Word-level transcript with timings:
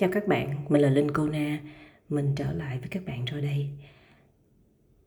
Chào 0.00 0.10
các 0.12 0.28
bạn, 0.28 0.64
mình 0.68 0.82
là 0.82 0.90
Linh 0.90 1.10
Cô 1.10 1.28
Na 1.28 1.58
Mình 2.08 2.32
trở 2.36 2.52
lại 2.52 2.78
với 2.78 2.88
các 2.88 3.02
bạn 3.06 3.24
rồi 3.24 3.40
đây. 3.40 3.68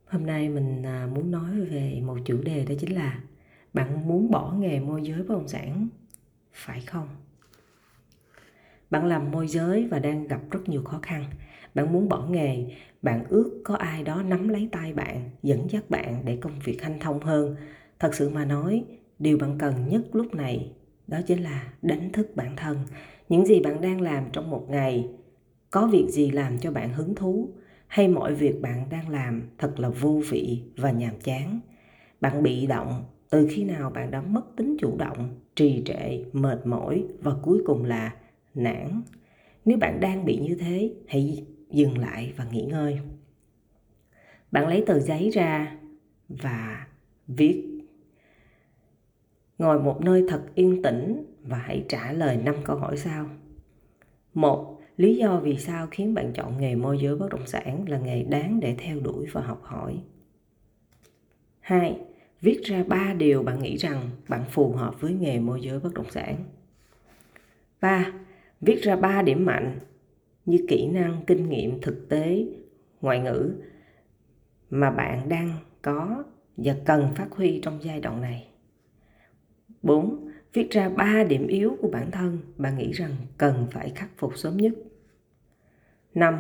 Hôm 0.06 0.26
nay 0.26 0.50
mình 0.50 0.84
à, 0.86 1.08
muốn 1.14 1.32
nói 1.32 1.62
về 1.62 2.02
một 2.06 2.18
chủ 2.26 2.42
đề 2.42 2.66
đó 2.66 2.76
chính 2.80 2.96
là 2.96 3.20
Bạn 3.74 4.08
muốn 4.08 4.32
bỏ 4.32 4.54
nghề 4.60 4.80
môi 4.80 5.02
giới 5.04 5.18
bất 5.18 5.30
động 5.30 5.48
sản 5.48 5.88
Phải 6.54 6.82
không? 6.82 7.08
Bạn 8.90 9.06
làm 9.06 9.32
môi 9.32 9.48
giới 9.48 9.88
và 9.92 10.00
đang 10.00 10.28
gặp 10.28 10.42
rất 10.52 10.70
nhiều 10.70 10.84
khó 10.84 11.00
khăn. 11.02 11.24
Bạn 11.76 11.94
muốn 11.94 12.10
bỏ 12.10 12.26
nghề 12.26 12.66
Bạn 13.02 13.24
ước 13.30 13.62
có 13.64 13.76
ai 13.76 14.04
đó 14.04 14.24
nắm 14.24 14.48
lấy 14.48 14.70
tay 14.72 14.94
bạn 14.94 15.30
Dẫn 15.44 15.68
dắt 15.70 15.90
bạn 15.90 16.22
để 16.26 16.38
công 16.42 16.60
việc 16.60 16.82
hanh 16.82 17.00
thông 17.00 17.20
hơn. 17.20 17.56
Thật 18.00 18.16
sự 18.16 18.30
mà 18.30 18.46
nói 18.46 18.84
Điều 19.20 19.38
bạn 19.38 19.58
cần 19.58 19.88
nhất 19.90 20.02
lúc 20.14 20.36
này 20.36 20.72
đó 21.12 21.22
chính 21.28 21.44
là 21.44 21.74
đánh 21.82 22.12
thức 22.12 22.36
bản 22.36 22.56
thân. 22.56 22.78
Những 23.30 23.46
gì 23.46 23.60
bạn 23.60 23.82
đang 23.82 24.02
làm 24.02 24.24
trong 24.34 24.50
một 24.50 24.66
ngày, 24.70 25.10
có 25.72 25.88
việc 25.88 26.06
gì 26.10 26.32
làm 26.32 26.58
cho 26.58 26.72
bạn 26.72 26.94
hứng 26.94 27.16
thú, 27.16 27.50
hay 27.88 28.08
mọi 28.08 28.34
việc 28.34 28.62
bạn 28.62 28.90
đang 28.90 29.10
làm 29.10 29.50
thật 29.58 29.80
là 29.80 29.90
vô 29.90 30.22
vị 30.30 30.62
và 30.78 30.92
nhàm 30.92 31.20
chán. 31.24 31.60
Bạn 32.22 32.44
bị 32.44 32.68
động 32.68 33.04
từ 33.30 33.48
khi 33.52 33.64
nào 33.64 33.90
bạn 33.90 34.12
đã 34.12 34.22
mất 34.22 34.56
tính 34.56 34.78
chủ 34.80 34.98
động, 34.98 35.36
trì 35.56 35.82
trệ, 35.86 36.24
mệt 36.34 36.68
mỏi 36.68 37.04
và 37.22 37.32
cuối 37.42 37.62
cùng 37.66 37.86
là 37.86 38.14
nản. 38.54 39.02
Nếu 39.66 39.78
bạn 39.78 40.00
đang 40.00 40.26
bị 40.26 40.38
như 40.38 40.56
thế, 40.56 40.94
hãy 41.08 41.46
dừng 41.72 41.98
lại 41.98 42.34
và 42.38 42.46
nghỉ 42.52 42.62
ngơi. 42.62 43.00
Bạn 44.52 44.68
lấy 44.68 44.84
tờ 44.88 45.00
giấy 45.00 45.30
ra 45.30 45.78
và 46.30 46.88
viết 47.28 47.71
ngồi 49.62 49.80
một 49.80 50.02
nơi 50.02 50.26
thật 50.28 50.42
yên 50.56 50.82
tĩnh 50.82 51.26
và 51.44 51.58
hãy 51.58 51.86
trả 51.90 52.12
lời 52.12 52.38
năm 52.38 52.56
câu 52.64 52.78
hỏi 52.78 52.98
sau. 52.98 53.30
Một, 54.34 54.80
lý 54.98 55.16
do 55.16 55.40
vì 55.40 55.58
sao 55.58 55.88
khiến 55.92 56.14
bạn 56.14 56.34
chọn 56.34 56.58
nghề 56.62 56.76
môi 56.76 57.00
giới 57.02 57.16
bất 57.16 57.30
động 57.30 57.48
sản 57.48 57.86
là 57.90 58.00
nghề 58.00 58.24
đáng 58.24 58.60
để 58.60 58.76
theo 58.78 59.00
đuổi 59.00 59.26
và 59.32 59.42
học 59.42 59.62
hỏi. 59.64 60.02
Hai, 61.60 62.00
viết 62.42 62.62
ra 62.64 62.84
ba 62.84 63.14
điều 63.18 63.44
bạn 63.44 63.60
nghĩ 63.60 63.76
rằng 63.76 64.10
bạn 64.30 64.44
phù 64.50 64.72
hợp 64.72 65.02
với 65.02 65.14
nghề 65.14 65.40
môi 65.40 65.62
giới 65.62 65.80
bất 65.80 65.94
động 65.94 66.10
sản. 66.10 66.36
Ba, 67.82 68.14
viết 68.62 68.82
ra 68.82 68.96
ba 68.96 69.22
điểm 69.22 69.46
mạnh 69.46 69.80
như 70.46 70.66
kỹ 70.68 70.88
năng, 70.88 71.22
kinh 71.28 71.50
nghiệm, 71.50 71.82
thực 71.82 72.10
tế, 72.10 72.46
ngoại 73.02 73.20
ngữ 73.20 73.52
mà 74.70 74.92
bạn 74.92 75.30
đang 75.30 75.58
có 75.82 76.24
và 76.58 76.76
cần 76.86 77.08
phát 77.16 77.28
huy 77.32 77.60
trong 77.64 77.80
giai 77.84 78.00
đoạn 78.00 78.22
này. 78.22 78.51
4. 79.84 80.28
Viết 80.54 80.72
ra 80.72 80.90
3 80.90 81.24
điểm 81.24 81.48
yếu 81.48 81.78
của 81.82 81.90
bản 81.90 82.12
thân 82.12 82.38
bạn 82.58 82.78
nghĩ 82.78 82.92
rằng 82.92 83.12
cần 83.38 83.68
phải 83.72 83.90
khắc 83.96 84.10
phục 84.18 84.38
sớm 84.38 84.58
nhất. 84.58 84.74
5. 86.14 86.40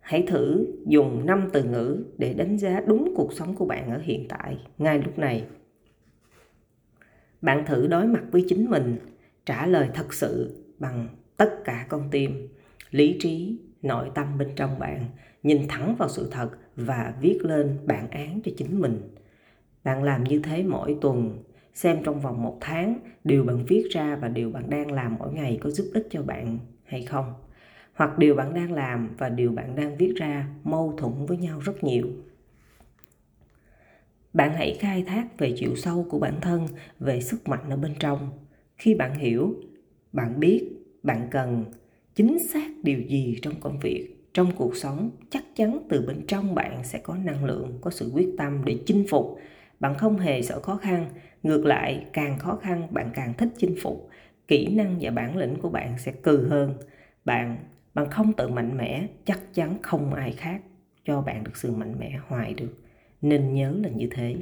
Hãy 0.00 0.24
thử 0.28 0.66
dùng 0.86 1.26
5 1.26 1.48
từ 1.52 1.64
ngữ 1.64 2.04
để 2.18 2.34
đánh 2.34 2.58
giá 2.58 2.80
đúng 2.86 3.12
cuộc 3.16 3.32
sống 3.32 3.54
của 3.54 3.64
bạn 3.64 3.90
ở 3.90 3.98
hiện 3.98 4.26
tại, 4.28 4.58
ngay 4.78 5.02
lúc 5.02 5.18
này. 5.18 5.46
Bạn 7.42 7.64
thử 7.66 7.86
đối 7.86 8.06
mặt 8.06 8.22
với 8.30 8.44
chính 8.48 8.70
mình, 8.70 8.98
trả 9.46 9.66
lời 9.66 9.88
thật 9.94 10.14
sự 10.14 10.62
bằng 10.78 11.08
tất 11.36 11.64
cả 11.64 11.86
con 11.88 12.08
tim, 12.10 12.48
lý 12.90 13.16
trí, 13.20 13.58
nội 13.82 14.10
tâm 14.14 14.38
bên 14.38 14.48
trong 14.56 14.78
bạn, 14.78 15.04
nhìn 15.42 15.68
thẳng 15.68 15.96
vào 15.98 16.08
sự 16.08 16.28
thật 16.30 16.50
và 16.76 17.14
viết 17.20 17.38
lên 17.42 17.78
bản 17.86 18.10
án 18.10 18.40
cho 18.44 18.52
chính 18.56 18.80
mình. 18.80 19.00
Bạn 19.84 20.02
làm 20.02 20.24
như 20.24 20.40
thế 20.44 20.62
mỗi 20.62 20.96
tuần 21.00 21.42
xem 21.74 22.02
trong 22.04 22.20
vòng 22.20 22.42
một 22.42 22.58
tháng 22.60 22.98
điều 23.24 23.44
bạn 23.44 23.64
viết 23.66 23.88
ra 23.90 24.16
và 24.16 24.28
điều 24.28 24.50
bạn 24.50 24.70
đang 24.70 24.92
làm 24.92 25.16
mỗi 25.18 25.32
ngày 25.32 25.58
có 25.62 25.70
giúp 25.70 25.90
ích 25.94 26.06
cho 26.10 26.22
bạn 26.22 26.58
hay 26.84 27.02
không. 27.02 27.34
Hoặc 27.94 28.18
điều 28.18 28.34
bạn 28.34 28.54
đang 28.54 28.72
làm 28.72 29.14
và 29.18 29.28
điều 29.28 29.52
bạn 29.52 29.76
đang 29.76 29.96
viết 29.96 30.12
ra 30.16 30.48
mâu 30.64 30.94
thuẫn 30.98 31.26
với 31.26 31.36
nhau 31.36 31.60
rất 31.60 31.84
nhiều. 31.84 32.08
Bạn 34.32 34.52
hãy 34.52 34.76
khai 34.80 35.04
thác 35.06 35.38
về 35.38 35.54
chiều 35.56 35.76
sâu 35.76 36.06
của 36.10 36.18
bản 36.18 36.40
thân, 36.40 36.66
về 36.98 37.20
sức 37.20 37.48
mạnh 37.48 37.70
ở 37.70 37.76
bên 37.76 37.92
trong. 37.98 38.30
Khi 38.76 38.94
bạn 38.94 39.14
hiểu, 39.14 39.54
bạn 40.12 40.40
biết, 40.40 40.70
bạn 41.02 41.28
cần 41.30 41.64
chính 42.14 42.38
xác 42.48 42.70
điều 42.82 43.00
gì 43.00 43.38
trong 43.42 43.60
công 43.60 43.80
việc, 43.80 44.16
trong 44.34 44.50
cuộc 44.56 44.76
sống, 44.76 45.10
chắc 45.30 45.44
chắn 45.54 45.86
từ 45.88 46.04
bên 46.06 46.26
trong 46.26 46.54
bạn 46.54 46.84
sẽ 46.84 46.98
có 46.98 47.16
năng 47.16 47.44
lượng, 47.44 47.78
có 47.80 47.90
sự 47.90 48.10
quyết 48.14 48.28
tâm 48.38 48.62
để 48.64 48.78
chinh 48.86 49.04
phục 49.08 49.38
bạn 49.84 49.94
không 49.94 50.18
hề 50.18 50.42
sợ 50.42 50.60
khó 50.60 50.76
khăn, 50.76 51.06
ngược 51.42 51.66
lại 51.66 52.04
càng 52.12 52.38
khó 52.38 52.56
khăn 52.62 52.86
bạn 52.90 53.10
càng 53.14 53.34
thích 53.34 53.48
chinh 53.56 53.74
phục. 53.82 54.08
Kỹ 54.48 54.74
năng 54.74 54.96
và 55.00 55.10
bản 55.10 55.36
lĩnh 55.36 55.56
của 55.60 55.68
bạn 55.68 55.98
sẽ 55.98 56.12
cừ 56.12 56.46
hơn. 56.48 56.74
Bạn 57.24 57.56
bạn 57.94 58.10
không 58.10 58.32
tự 58.32 58.48
mạnh 58.48 58.76
mẽ, 58.76 59.06
chắc 59.24 59.40
chắn 59.54 59.78
không 59.82 60.14
ai 60.14 60.32
khác 60.32 60.60
cho 61.04 61.20
bạn 61.20 61.44
được 61.44 61.56
sự 61.56 61.72
mạnh 61.72 61.94
mẽ 61.98 62.18
hoài 62.28 62.54
được. 62.54 62.74
Nên 63.22 63.54
nhớ 63.54 63.74
là 63.82 63.88
như 63.88 64.08
thế. 64.10 64.36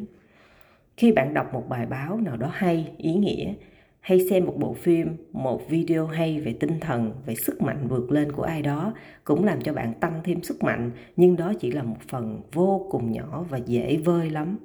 Khi 0.96 1.12
bạn 1.12 1.34
đọc 1.34 1.54
một 1.54 1.68
bài 1.68 1.86
báo 1.86 2.20
nào 2.20 2.36
đó 2.36 2.50
hay, 2.52 2.92
ý 2.98 3.14
nghĩa, 3.14 3.54
hay 4.00 4.28
xem 4.30 4.44
một 4.44 4.54
bộ 4.58 4.74
phim, 4.74 5.16
một 5.32 5.68
video 5.68 6.06
hay 6.06 6.40
về 6.40 6.56
tinh 6.60 6.80
thần, 6.80 7.12
về 7.26 7.34
sức 7.34 7.62
mạnh 7.62 7.86
vượt 7.88 8.12
lên 8.12 8.32
của 8.32 8.42
ai 8.42 8.62
đó, 8.62 8.94
cũng 9.24 9.44
làm 9.44 9.62
cho 9.62 9.72
bạn 9.72 9.94
tăng 10.00 10.20
thêm 10.24 10.42
sức 10.42 10.62
mạnh, 10.62 10.90
nhưng 11.16 11.36
đó 11.36 11.52
chỉ 11.60 11.70
là 11.70 11.82
một 11.82 11.98
phần 12.08 12.40
vô 12.52 12.86
cùng 12.90 13.12
nhỏ 13.12 13.46
và 13.50 13.58
dễ 13.58 13.96
vơi 13.96 14.30
lắm 14.30 14.58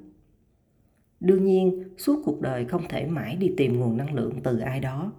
đương 1.20 1.46
nhiên, 1.46 1.84
suốt 1.98 2.22
cuộc 2.26 2.42
đời 2.42 2.66
không 2.66 2.88
thể 2.90 3.06
mãi 3.06 3.36
đi 3.36 3.54
tìm 3.58 3.80
nguồn 3.80 3.98
năng 3.98 4.14
lượng 4.14 4.34
từ 4.44 4.60
ai 4.60 4.80
đó. 4.80 5.12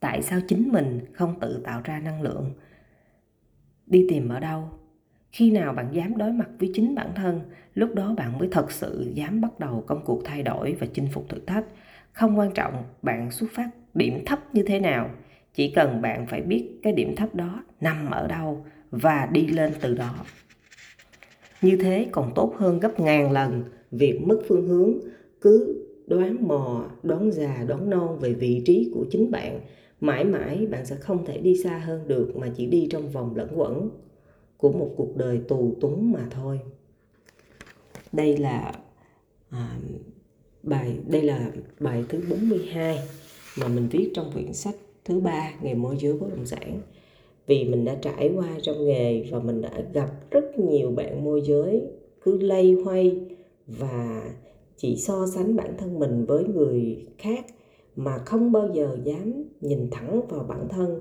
Tại 0.00 0.22
sao 0.22 0.40
chính 0.48 0.68
mình 0.72 1.00
không 1.12 1.40
tự 1.40 1.60
tạo 1.64 1.80
ra 1.84 2.00
năng 2.00 2.22
lượng? 2.22 2.52
Đi 3.86 4.06
tìm 4.08 4.28
ở 4.28 4.40
đâu? 4.40 4.70
Khi 5.32 5.50
nào 5.50 5.72
bạn 5.72 5.88
dám 5.92 6.16
đối 6.16 6.32
mặt 6.32 6.48
với 6.58 6.70
chính 6.74 6.94
bản 6.94 7.12
thân, 7.14 7.40
lúc 7.74 7.94
đó 7.94 8.14
bạn 8.16 8.38
mới 8.38 8.48
thật 8.52 8.72
sự 8.72 9.12
dám 9.14 9.40
bắt 9.40 9.58
đầu 9.58 9.84
công 9.86 10.04
cuộc 10.04 10.22
thay 10.24 10.42
đổi 10.42 10.76
và 10.80 10.86
chinh 10.92 11.08
phục 11.12 11.28
thử 11.28 11.38
thách. 11.46 11.64
Không 12.12 12.38
quan 12.38 12.52
trọng 12.54 12.84
bạn 13.02 13.30
xuất 13.30 13.50
phát 13.52 13.70
điểm 13.94 14.22
thấp 14.26 14.54
như 14.54 14.62
thế 14.66 14.80
nào, 14.80 15.10
chỉ 15.54 15.72
cần 15.74 16.02
bạn 16.02 16.26
phải 16.26 16.42
biết 16.42 16.80
cái 16.82 16.92
điểm 16.92 17.16
thấp 17.16 17.34
đó 17.34 17.64
nằm 17.80 18.10
ở 18.10 18.28
đâu 18.28 18.66
và 18.90 19.28
đi 19.32 19.46
lên 19.46 19.72
từ 19.80 19.94
đó 19.94 20.14
như 21.62 21.76
thế 21.76 22.08
còn 22.12 22.32
tốt 22.34 22.54
hơn 22.56 22.80
gấp 22.80 23.00
ngàn 23.00 23.32
lần. 23.32 23.64
Việc 23.90 24.20
mất 24.26 24.40
phương 24.48 24.68
hướng 24.68 24.94
cứ 25.40 25.84
đoán 26.06 26.48
mò 26.48 26.90
đoán 27.02 27.32
già 27.32 27.64
đoán 27.68 27.90
non 27.90 28.18
về 28.18 28.32
vị 28.32 28.62
trí 28.64 28.90
của 28.94 29.06
chính 29.10 29.30
bạn 29.30 29.60
mãi 30.00 30.24
mãi 30.24 30.66
bạn 30.66 30.86
sẽ 30.86 30.96
không 30.96 31.24
thể 31.24 31.38
đi 31.38 31.56
xa 31.62 31.78
hơn 31.78 32.08
được 32.08 32.36
mà 32.36 32.52
chỉ 32.56 32.66
đi 32.66 32.86
trong 32.90 33.08
vòng 33.08 33.36
lẫn 33.36 33.48
quẩn 33.54 33.90
của 34.56 34.72
một 34.72 34.94
cuộc 34.96 35.16
đời 35.16 35.40
tù 35.48 35.74
túng 35.80 36.12
mà 36.12 36.26
thôi. 36.30 36.60
Đây 38.12 38.36
là 38.36 38.72
à, 39.50 39.78
bài 40.62 40.98
đây 41.06 41.22
là 41.22 41.50
bài 41.80 42.04
thứ 42.08 42.20
42 42.30 42.98
mà 43.58 43.68
mình 43.68 43.88
viết 43.90 44.10
trong 44.14 44.30
quyển 44.32 44.52
sách 44.52 44.74
thứ 45.04 45.20
ba 45.20 45.52
nghề 45.62 45.74
môi 45.74 45.96
giới 46.00 46.12
bất 46.12 46.26
động 46.30 46.46
sản 46.46 46.80
vì 47.48 47.64
mình 47.64 47.84
đã 47.84 47.94
trải 48.02 48.32
qua 48.36 48.48
trong 48.62 48.84
nghề 48.84 49.22
và 49.30 49.38
mình 49.38 49.60
đã 49.60 49.82
gặp 49.92 50.30
rất 50.30 50.58
nhiều 50.58 50.90
bạn 50.90 51.24
môi 51.24 51.42
giới 51.42 51.82
cứ 52.22 52.38
lây 52.40 52.72
hoay 52.72 53.20
và 53.66 54.22
chỉ 54.76 54.96
so 54.96 55.26
sánh 55.26 55.56
bản 55.56 55.74
thân 55.78 55.98
mình 55.98 56.24
với 56.24 56.44
người 56.44 57.06
khác 57.18 57.46
mà 57.96 58.18
không 58.18 58.52
bao 58.52 58.68
giờ 58.74 58.96
dám 59.04 59.44
nhìn 59.60 59.88
thẳng 59.90 60.20
vào 60.28 60.44
bản 60.48 60.68
thân. 60.68 61.00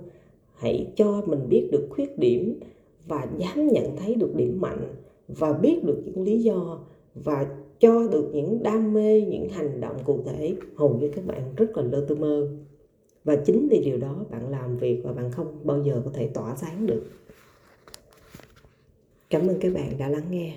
Hãy 0.53 0.87
cho 0.95 1.21
mình 1.25 1.49
biết 1.49 1.69
được 1.71 1.87
khuyết 1.89 2.17
điểm 2.17 2.59
và 3.07 3.27
dám 3.37 3.67
nhận 3.67 3.95
thấy 3.97 4.15
được 4.15 4.35
điểm 4.35 4.61
mạnh 4.61 4.95
và 5.27 5.53
biết 5.53 5.83
được 5.83 6.01
những 6.05 6.23
lý 6.23 6.39
do 6.39 6.79
và 7.15 7.47
cho 7.79 8.07
được 8.07 8.29
những 8.33 8.63
đam 8.63 8.93
mê, 8.93 9.21
những 9.21 9.49
hành 9.49 9.81
động 9.81 9.95
cụ 10.05 10.19
thể. 10.25 10.55
Hầu 10.75 10.97
như 10.97 11.09
các 11.15 11.25
bạn 11.25 11.41
rất 11.55 11.77
là 11.77 11.83
lơ 11.83 12.05
tơ 12.07 12.15
mơ 12.15 12.47
và 13.27 13.35
chính 13.45 13.67
vì 13.69 13.79
điều 13.79 13.97
đó, 13.97 14.25
bạn 14.29 14.49
làm 14.49 14.77
việc 14.77 15.01
và 15.03 15.13
bạn 15.13 15.31
không 15.31 15.59
bao 15.63 15.83
giờ 15.83 16.01
có 16.05 16.11
thể 16.13 16.27
tỏa 16.33 16.55
sáng 16.55 16.85
được. 16.85 17.03
Cảm 19.29 19.47
ơn 19.47 19.59
các 19.59 19.73
bạn 19.73 19.97
đã 19.97 20.09
lắng 20.09 20.31
nghe. 20.31 20.55